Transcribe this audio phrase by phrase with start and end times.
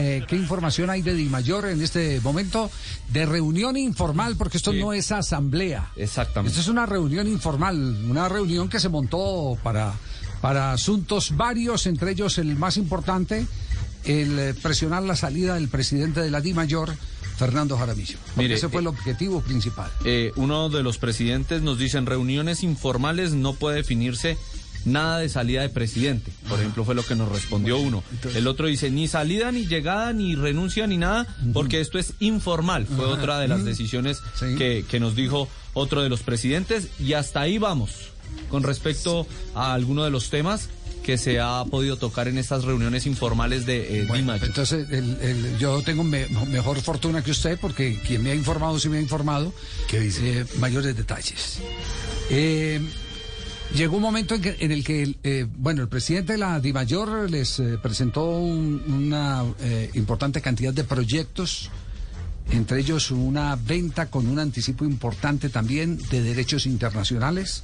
[0.00, 2.70] eh, qué información hay de Di Mayor en este momento
[3.08, 5.92] de reunión informal, porque esto no es asamblea.
[5.96, 6.50] Exactamente.
[6.50, 7.76] Esto es una reunión informal,
[8.08, 9.92] una reunión que se montó para,
[10.40, 13.46] para asuntos varios, entre ellos el más importante,
[14.04, 16.94] el eh, presionar la salida del presidente de la Di Mayor.
[17.36, 18.18] Fernando Jaramillo.
[18.34, 19.90] Porque ese fue el objetivo principal.
[20.04, 24.36] Eh, uno de los presidentes nos dice en reuniones informales no puede definirse
[24.84, 26.32] nada de salida de presidente.
[26.48, 28.02] Por ejemplo, fue lo que nos respondió uno.
[28.34, 32.86] El otro dice, ni salida, ni llegada, ni renuncia, ni nada, porque esto es informal.
[32.86, 34.20] Fue otra de las decisiones
[34.58, 36.88] que, que nos dijo otro de los presidentes.
[36.98, 38.10] Y hasta ahí vamos
[38.48, 40.68] con respecto a alguno de los temas
[41.02, 44.08] que se ha podido tocar en estas reuniones informales de eh,
[44.42, 44.86] Entonces,
[45.58, 49.52] yo tengo mejor fortuna que usted porque quien me ha informado, sí me ha informado.
[49.88, 50.40] ¿Qué dice?
[50.40, 51.58] Eh, mayores detalles.
[52.30, 52.80] Eh,
[53.74, 57.78] Llegó un momento en, el que, eh, bueno, el presidente de la DIMAYOR les eh,
[57.80, 61.70] presentó una eh, importante cantidad de proyectos,
[62.50, 67.62] entre ellos una venta con un anticipo importante también de derechos internacionales.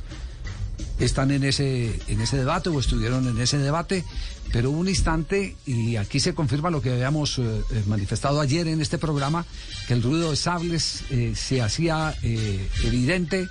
[1.00, 4.04] Están en ese, en ese debate o estuvieron en ese debate,
[4.52, 7.40] pero un instante, y aquí se confirma lo que habíamos
[7.86, 9.44] manifestado ayer en este programa,
[9.88, 11.02] que el ruido de sables
[11.34, 13.48] se hacía evidente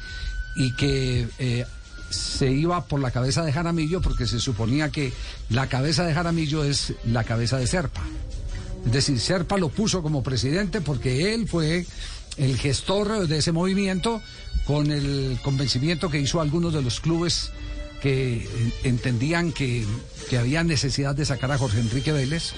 [0.55, 1.65] y que
[2.09, 5.14] se iba por la cabeza de Jaramillo porque se suponía que
[5.50, 8.02] la cabeza de Jaramillo es la cabeza de Serpa.
[8.86, 11.86] Es decir, Serpa lo puso como presidente porque él fue
[12.38, 14.22] el gestor de ese movimiento
[14.66, 17.52] con el convencimiento que hizo algunos de los clubes
[18.02, 18.48] que
[18.83, 19.86] entendían que,
[20.30, 22.53] que había necesidad de sacar a Jorge Enrique Vélez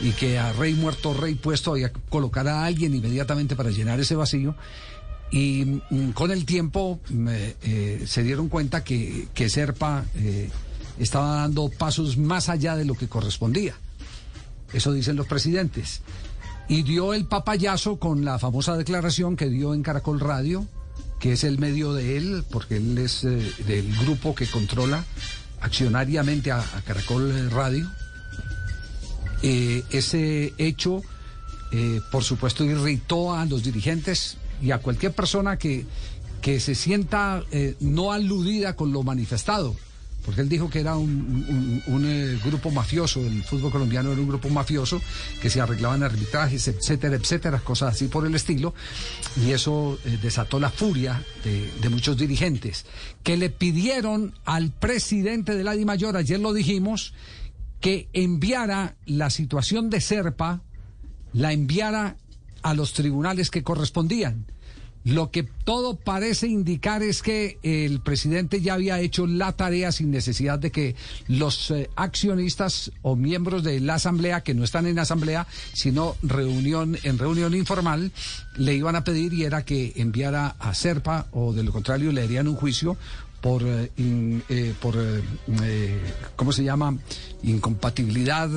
[0.00, 4.00] y que a Rey muerto, Rey puesto había que colocar a alguien inmediatamente para llenar
[4.00, 4.54] ese vacío
[5.30, 10.50] y mm, con el tiempo eh, se dieron cuenta que, que Serpa eh,
[10.98, 13.74] estaba dando pasos más allá de lo que correspondía.
[14.72, 16.02] Eso dicen los presidentes.
[16.68, 20.66] Y dio el papayazo con la famosa declaración que dio en Caracol Radio,
[21.18, 25.04] que es el medio de él, porque él es eh, del grupo que controla
[25.60, 27.90] accionariamente a, a Caracol Radio.
[29.42, 31.02] ese hecho,
[32.12, 35.86] por supuesto, irritó a los dirigentes y a cualquier persona que,
[36.40, 39.76] que se sienta eh, no aludida con lo manifestado.
[40.24, 44.50] Porque él dijo que era un, eh, grupo mafioso, el fútbol colombiano era un grupo
[44.50, 45.00] mafioso,
[45.40, 48.74] que se arreglaban arbitrajes, etcétera, etcétera, cosas así por el estilo.
[49.42, 52.84] Y eso eh, desató la furia de, de, muchos dirigentes,
[53.22, 57.14] que le pidieron al presidente de la DIMAYOR, ayer lo dijimos,
[57.80, 60.60] que enviara la situación de Serpa,
[61.32, 62.18] la enviara
[62.62, 64.46] a los tribunales que correspondían.
[65.04, 70.10] Lo que todo parece indicar es que el presidente ya había hecho la tarea sin
[70.10, 70.96] necesidad de que
[71.28, 76.98] los eh, accionistas o miembros de la asamblea, que no están en asamblea, sino reunión
[77.04, 78.12] en reunión informal,
[78.56, 82.24] le iban a pedir y era que enviara a Serpa o de lo contrario le
[82.24, 82.98] harían un juicio
[83.40, 83.90] por, eh,
[84.48, 86.00] eh, por eh,
[86.34, 86.96] ¿cómo se llama?
[87.42, 88.48] Incompatibilidad,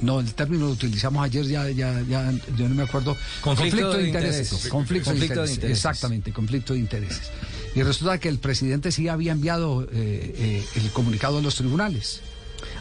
[0.00, 3.16] no, el término lo utilizamos ayer, ya, ya, ya yo no me acuerdo.
[3.40, 4.68] Conflicto, de, intereses.
[4.68, 5.64] Conflicto, de, intereses.
[5.64, 7.30] Exactamente, conflicto de intereses.
[7.74, 12.22] Y resulta que el presidente sí había enviado el comunicado a los tribunales.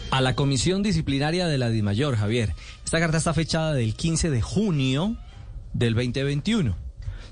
[0.10, 2.54] A la Comisión Disciplinaria de la DIMAYOR, Javier.
[2.84, 5.16] Esta carta está fechada del 15 de junio
[5.74, 6.76] del 2021.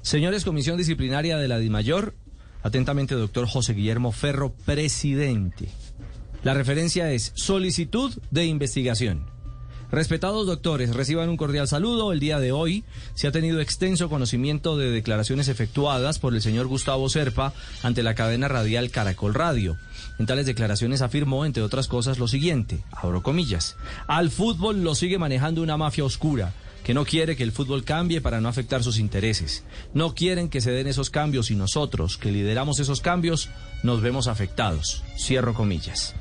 [0.01, 2.15] Señores, Comisión Disciplinaria de la DIMAYOR,
[2.61, 5.69] Atentamente, doctor José Guillermo Ferro, presidente.
[6.43, 9.25] La referencia es solicitud de investigación.
[9.91, 12.13] Respetados doctores, reciban un cordial saludo.
[12.13, 12.83] El día de hoy
[13.15, 18.13] se ha tenido extenso conocimiento de declaraciones efectuadas por el señor Gustavo Serpa ante la
[18.13, 19.77] cadena radial Caracol Radio.
[20.19, 25.17] En tales declaraciones afirmó, entre otras cosas, lo siguiente, abro comillas, al fútbol lo sigue
[25.17, 26.53] manejando una mafia oscura
[26.83, 29.63] que no quiere que el fútbol cambie para no afectar sus intereses.
[29.93, 33.49] No quieren que se den esos cambios y nosotros, que lideramos esos cambios,
[33.83, 35.03] nos vemos afectados.
[35.17, 36.15] Cierro comillas.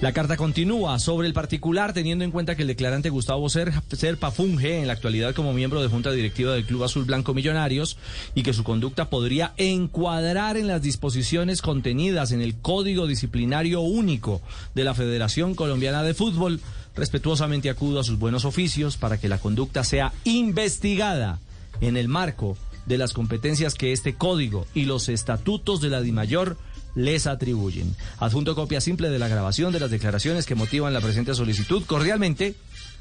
[0.00, 4.80] La carta continúa sobre el particular, teniendo en cuenta que el declarante Gustavo Serpa funge
[4.80, 7.96] en la actualidad como miembro de Junta Directiva del Club Azul Blanco Millonarios
[8.34, 14.42] y que su conducta podría encuadrar en las disposiciones contenidas en el Código Disciplinario Único
[14.74, 16.60] de la Federación Colombiana de Fútbol.
[16.94, 21.38] Respetuosamente acudo a sus buenos oficios para que la conducta sea investigada
[21.80, 26.58] en el marco de las competencias que este código y los estatutos de la DIMAYOR
[26.94, 27.94] les atribuyen.
[28.18, 31.84] Adjunto copia simple de la grabación de las declaraciones que motivan la presente solicitud.
[31.86, 32.54] Cordialmente,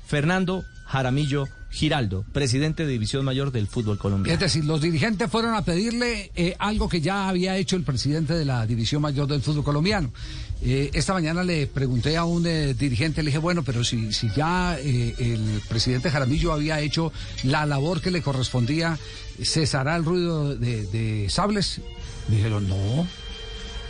[0.08, 4.32] Fernando Jaramillo Giraldo, presidente de División Mayor del Fútbol Colombiano.
[4.32, 8.36] Es decir, los dirigentes fueron a pedirle eh, algo que ya había hecho el presidente
[8.36, 10.14] de la División Mayor del Fútbol Colombiano.
[10.62, 14.30] Eh, esta mañana le pregunté a un eh, dirigente, le dije, bueno, pero si, si
[14.36, 17.12] ya el presidente Jaramillo había hecho
[17.42, 19.00] la labor que le correspondía,
[19.42, 21.82] ¿cesará el ruido de, de sables?
[22.30, 23.08] Me dijeron, no,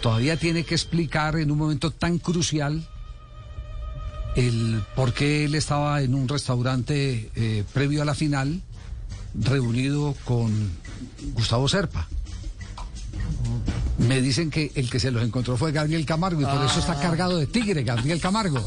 [0.04, 2.86] todavía tiene que explicar en un momento tan crucial
[4.36, 8.62] el por qué él estaba en un restaurante eh, previo a la final
[9.34, 10.52] reunido con
[11.34, 12.06] Gustavo Serpa.
[14.00, 17.00] Me dicen que el que se los encontró fue Gabriel Camargo y por eso está
[17.00, 18.62] cargado de tigre, Gabriel Camargo.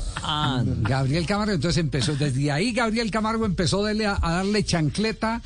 [0.80, 5.42] Gabriel Camargo, entonces empezó, desde ahí Gabriel Camargo empezó a, darle chancleta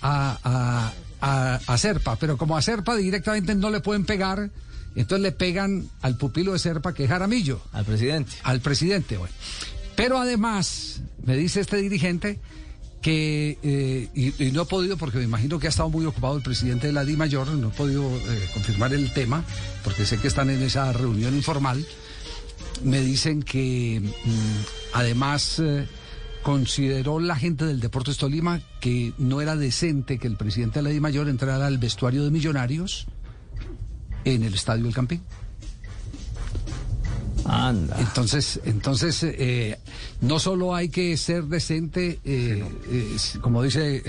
[0.00, 4.50] a, a, Serpa, pero como a Serpa directamente no le pueden pegar,
[5.02, 7.60] entonces le pegan al pupilo de Serpa, que es Jaramillo.
[7.72, 8.32] Al presidente.
[8.42, 9.34] Al presidente, bueno.
[9.94, 12.38] Pero además, me dice este dirigente
[13.00, 16.42] que, eh, y, no he podido, porque me imagino que ha estado muy ocupado el
[16.42, 19.44] presidente de la Di Mayor, no he podido eh, confirmar el tema,
[19.84, 21.86] porque sé que están en esa reunión informal.
[22.82, 25.86] Me dicen que mm, además eh,
[26.42, 30.90] consideró la gente del Deportes Tolima que no era decente que el presidente de la
[30.90, 33.06] Di Mayor entrara al vestuario de millonarios
[34.26, 35.22] en el Estadio del Campín.
[37.44, 37.96] Anda.
[38.00, 39.78] Entonces, entonces eh,
[40.20, 44.02] no solo hay que ser decente, eh, eh, como dice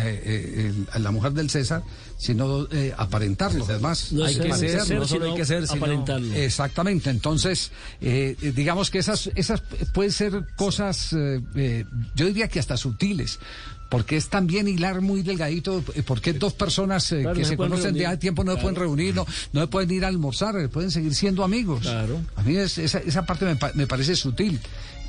[0.97, 1.83] la mujer del César,
[2.17, 2.67] sino
[2.97, 3.65] aparentarlo.
[3.65, 6.33] Además, hay que ser, no solo hay que ser, aparentarlo.
[6.33, 7.11] Exactamente.
[7.11, 7.71] Entonces,
[8.01, 9.61] digamos que esas, esas
[9.93, 13.39] pueden ser cosas, yo diría que hasta sutiles
[13.89, 18.05] porque es también hilar muy delgadito, eh, porque dos personas eh, que se, conocen de
[18.05, 20.91] hace tiempo no se pueden reunir, no, no se pueden ir a almorzar, eh, pueden
[20.91, 21.81] seguir siendo amigos.
[21.81, 22.19] Claro.
[22.35, 24.59] A mí esa, esa parte me, me parece sutil.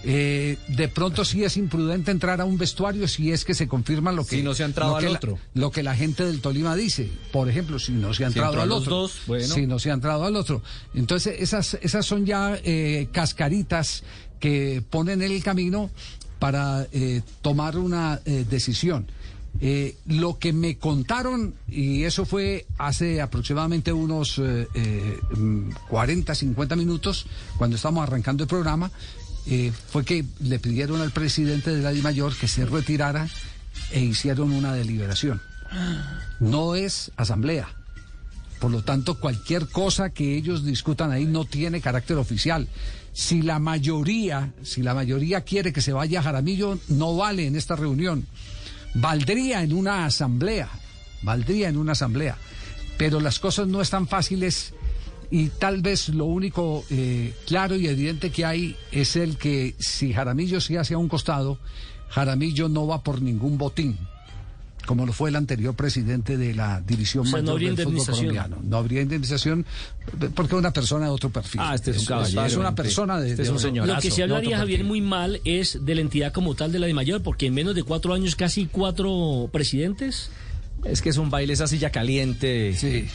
[0.04, 4.25] de pronto sí es imprudente entrar a un vestuario si es que se confirma lo
[4.25, 7.10] que si no se ha entrado al otro lo que la gente del Tolima dice
[7.32, 9.44] por ejemplo si no se ha entrado al otro dos, bueno.
[9.44, 10.62] si no se ha entrado al otro
[10.94, 12.56] entonces esas esas son ya
[13.10, 14.04] cascaritas
[14.38, 15.90] que ponen en el camino
[16.38, 19.06] para eh, tomar una eh, decisión.
[19.61, 24.40] Eh, lo que me contaron, y eso fue hace aproximadamente unos
[25.88, 27.26] 40, 50 mm, minutos,
[27.56, 28.90] cuando estábamos arrancando el programa,
[29.90, 33.26] fue que le pidieron al presidente de la Mayor que se retirara
[33.90, 35.40] e hicieron una deliberación.
[36.38, 37.69] No es asamblea.
[38.60, 42.69] Por lo tanto, cualquier cosa que ellos discutan ahí no tiene carácter oficial
[43.19, 47.75] si la mayoría, si la mayoría quiere que se vaya Jaramillo, no vale en esta
[47.75, 48.28] reunión.
[48.94, 50.69] Valdría en una asamblea,
[51.22, 52.37] valdría en una asamblea.
[52.96, 54.72] Pero las cosas no están fáciles
[55.32, 60.12] y tal vez lo único eh, claro y evidente que hay es el que si
[60.12, 61.58] Jaramillo se hace a un costado,
[62.11, 63.99] Jaramillo no va por ningún botín
[64.88, 68.56] como lo fue el anterior presidente de la división mayor del fútbol colombiano.
[68.62, 69.67] No habría indemnización
[70.35, 71.61] porque es una persona de otro perfil.
[71.62, 72.46] Ah, este es un caballero.
[72.46, 73.87] Es una persona de, este es un señor.
[73.87, 76.87] Lo que se hablaría, Javier, muy mal es de la entidad como tal de la
[76.87, 80.31] de mayor, porque en menos de cuatro años casi cuatro presidentes.
[80.85, 82.73] Es que es un baile, esa silla caliente.
[82.75, 83.08] Sí.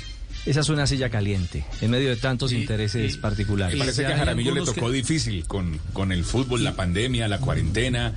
[0.45, 3.77] Esa es una silla caliente, en medio de tantos intereses particulares.
[3.77, 8.13] Parece que a Jaramillo le tocó difícil con, con el fútbol, la pandemia, la cuarentena,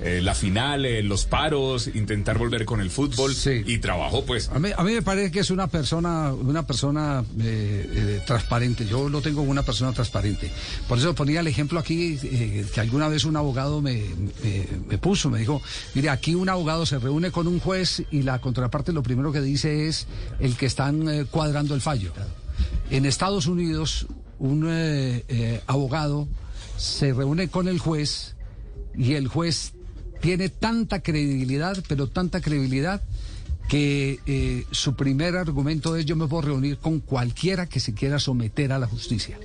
[0.00, 3.32] eh, la final, eh, los paros, intentar volver con el fútbol
[3.64, 4.48] y trabajó pues.
[4.48, 8.84] A mí, a mí me parece que es una persona, una persona eh, transparente.
[8.84, 10.50] Yo lo tengo como una persona transparente.
[10.88, 14.02] Por eso ponía el ejemplo aquí que alguna vez un abogado me,
[14.88, 15.62] me puso, me dijo,
[15.94, 19.40] mire, aquí un abogado se reúne con un juez y la contraparte lo primero que
[19.40, 20.08] dice es
[20.40, 22.12] el que están cuadrando el fallo.
[22.90, 24.06] En Estados Unidos,
[24.38, 26.28] un eh, eh, abogado
[26.76, 28.36] se reúne con el juez
[28.96, 29.72] y el juez
[30.20, 33.02] tiene tanta credibilidad, pero tanta credibilidad
[33.68, 38.18] que eh, su primer argumento es yo me puedo reunir con cualquiera que se quiera
[38.18, 39.38] someter a la justicia.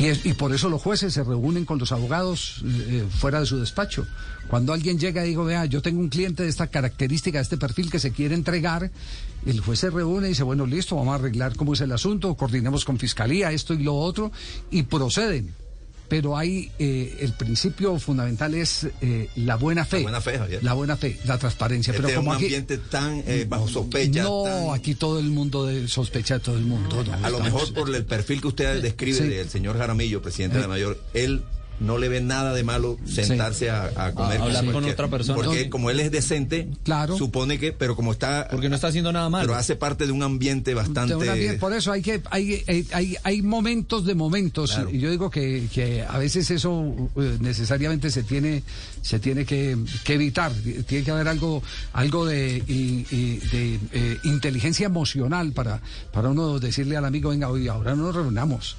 [0.00, 4.06] Y, por eso los jueces se reúnen con los abogados eh, fuera de su despacho.
[4.48, 7.58] Cuando alguien llega y digo, vea, yo tengo un cliente de esta característica, de este
[7.58, 8.90] perfil que se quiere entregar,
[9.44, 12.34] el juez se reúne y dice, bueno, listo, vamos a arreglar cómo es el asunto,
[12.34, 14.32] coordinemos con fiscalía, esto y lo otro,
[14.70, 15.54] y proceden
[16.10, 19.98] pero hay eh, el principio fundamental es eh, la buena fe.
[19.98, 20.64] La buena fe, Javier.
[20.64, 21.92] La buena fe, la transparencia.
[21.92, 24.24] Este pero como un ambiente tan eh, bajo sospecha.
[24.24, 27.04] No, aquí todo el mundo de, sospecha de todo el mundo.
[27.22, 30.68] a lo mejor por el perfil que usted describe del señor Jaramillo, presidente de la
[30.68, 31.44] Mayor, él
[31.80, 35.34] no le ve nada de malo sentarse a, a comer A hablar con otra persona.
[35.42, 35.70] Porque No.
[35.70, 37.16] como él es decente, Claro.
[37.16, 39.46] supone que, pero como está, Porque no está haciendo nada malo.
[39.48, 41.14] pero hace parte de un ambiente bastante.
[41.14, 44.90] De una bien, por eso hay que hay, hay, hay, momentos de momentos Claro.
[44.90, 48.62] y yo digo que, que a veces eso eh, necesariamente se tiene
[49.02, 50.52] se tiene que, que evitar
[50.86, 51.62] tiene que haber algo
[51.94, 55.80] algo de, y- y de eh, inteligencia emocional para
[56.12, 58.76] para uno decirle al amigo venga hoy ahora no nos reunamos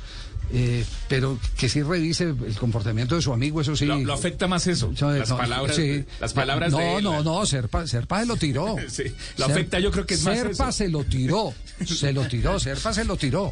[0.53, 4.48] Eh, pero que sí revise el comportamiento de su amigo eso sí Lo, lo afecta
[4.50, 4.91] más eso.
[4.91, 6.03] Yo, Las no, palabras, sí.
[6.19, 7.03] las palabras no, de él.
[7.05, 8.75] No, no, Serpa, Serpa se lo tiró.
[8.89, 9.03] Sí,
[9.38, 11.53] lo afecta, yo creo que es más Serpa se lo tiró,
[11.86, 13.51] se lo tiró, Serpa se lo tiró.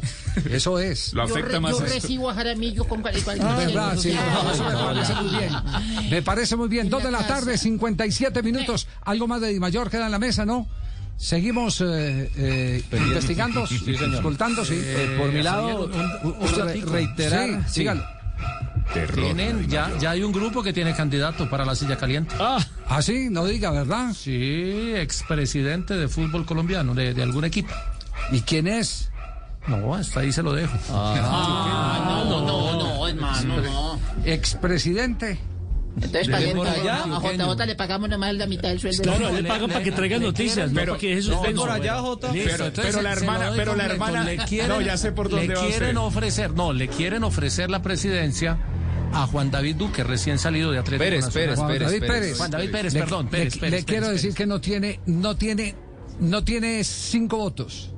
[0.50, 1.14] Eso es.
[1.14, 4.70] Lo afecta más yo recibo a Jaramillo con cual- cual- Ah, verdad, sí, eso me
[4.72, 6.10] parece muy bien.
[6.10, 6.86] Me parece muy bien.
[6.86, 8.86] En Dos de la tarde, 57 minutos.
[9.02, 10.68] Algo más de Di Mayor queda en la mesa, ¿no?
[11.20, 14.74] Seguimos eh, eh, investigando, escoltando, sí.
[14.82, 15.92] Eh, por mi lado, un-
[16.40, 16.90] un re- ratico.
[16.92, 17.64] reiterar.
[17.68, 18.02] Sí, sígalo.
[18.94, 22.34] Terror, Tienen, ya, ya hay un grupo que tiene candidato para la silla caliente.
[22.40, 22.58] Ah,
[22.88, 24.12] Ah, sí, no diga, ¿verdad?
[24.14, 27.68] Sí, expresidente de fútbol colombiano, de, de algún equipo.
[28.32, 29.10] ¿Y quién es?
[29.68, 30.76] No, hasta ahí se lo dejo.
[30.90, 34.00] Ah, no, no, no, no, hermano, no.
[34.24, 35.38] Expresidente.
[35.96, 37.02] Entonces, ¿De paguemos- por allá?
[37.04, 39.02] a JJ le pagamos nomás la mitad del sueldo.
[39.02, 41.70] claro, le- le pagan para que traigan le noticias, pero- que eso no, es por
[41.70, 42.32] allá, Jota.
[42.32, 45.54] Listo, Pero- la hermana- pero la hermana- Le quieren- no, ya sé por dónde le
[45.54, 48.56] quieren ofrecer, no, le quieren ofrecer la presidencia
[49.12, 51.44] a Juan David Duque, recién salido de Atlético Pérez, Nacional.
[51.48, 52.20] Pérez, Juan Pérez, David Pérez.
[52.20, 52.36] Pérez.
[52.38, 54.36] Juan David Pérez, Le- perdón, le- Pérez, le, Pérez, quiero Pérez, decir Pérez.
[54.36, 55.74] que no tiene, no tiene,
[56.20, 57.92] no tiene cinco votos.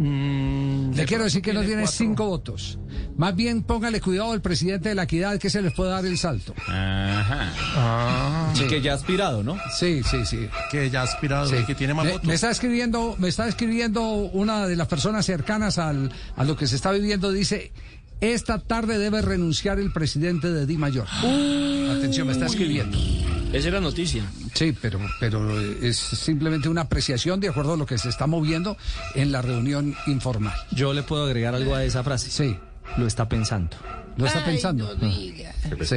[0.00, 1.96] Mm, Le quiero decir que no tiene cuatro.
[1.96, 2.78] cinco votos.
[3.16, 6.16] Más bien póngale cuidado al presidente de la equidad que se les puede dar el
[6.16, 6.54] salto.
[6.68, 7.52] Ajá.
[7.74, 9.56] Ah, Y que ya ha aspirado, ¿no?
[9.76, 10.48] Sí, sí, sí.
[10.70, 11.56] que ya ha aspirado, sí.
[11.66, 12.28] que tiene más me, votos.
[12.28, 16.66] me está escribiendo, me está escribiendo una de las personas cercanas al, a lo que
[16.68, 17.32] se está viviendo.
[17.32, 17.72] Dice,
[18.20, 21.06] esta tarde debe renunciar el presidente de Di Mayor.
[21.08, 22.96] Atención, me está escribiendo.
[23.52, 24.22] Esa era noticia.
[24.54, 28.76] Sí, pero, pero es simplemente una apreciación de acuerdo a lo que se está moviendo
[29.14, 30.54] en la reunión informal.
[30.72, 32.30] Yo le puedo agregar algo a esa frase.
[32.30, 32.56] Sí,
[32.96, 33.76] Lo está pensando.
[34.16, 34.94] lo está Ay, pensando.
[34.94, 35.52] no diga.
[35.84, 35.96] Sí.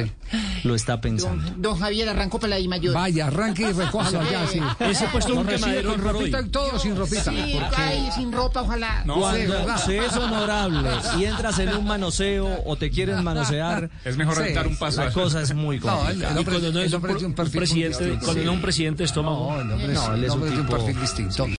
[0.64, 1.42] Lo está pensando.
[1.44, 2.94] Don, don Javier arrancó para la I mayor.
[2.94, 4.60] Vaya, arranque y recójalo allá, sí.
[4.80, 7.24] Ese puesto un quemadero Con ropita y todo sin ropita.
[7.32, 9.02] Sí, ay, sin ropa, ojalá.
[9.04, 10.88] No, Cuando se es honorable
[11.18, 14.42] y entras en un manoseo o te quieren manosear, Es mejor Sí.
[14.42, 15.02] rentar un paso.
[15.02, 16.34] la a- cosa es muy No, el, complicada.
[16.34, 18.24] el Y cuando no el es un, un un presidente, distinto.
[18.24, 19.52] cuando no un presidente estómago.
[19.54, 21.44] No, el hombre es, No, él el es un tipo- perfil distinto.